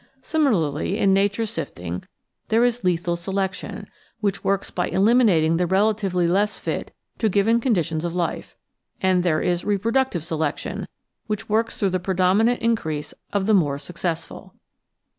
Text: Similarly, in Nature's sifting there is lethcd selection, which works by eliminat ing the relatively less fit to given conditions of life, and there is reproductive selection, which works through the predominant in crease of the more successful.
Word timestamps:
Similarly, 0.23 0.97
in 0.97 1.13
Nature's 1.13 1.51
sifting 1.51 2.03
there 2.47 2.63
is 2.65 2.81
lethcd 2.81 3.19
selection, 3.19 3.87
which 4.19 4.43
works 4.43 4.71
by 4.71 4.89
eliminat 4.89 5.43
ing 5.43 5.57
the 5.57 5.67
relatively 5.67 6.25
less 6.27 6.57
fit 6.57 6.91
to 7.19 7.29
given 7.29 7.59
conditions 7.59 8.03
of 8.03 8.15
life, 8.15 8.55
and 8.99 9.21
there 9.21 9.43
is 9.43 9.63
reproductive 9.63 10.23
selection, 10.23 10.87
which 11.27 11.47
works 11.49 11.77
through 11.77 11.91
the 11.91 11.99
predominant 11.99 12.63
in 12.63 12.75
crease 12.75 13.13
of 13.31 13.45
the 13.45 13.53
more 13.53 13.77
successful. 13.77 14.55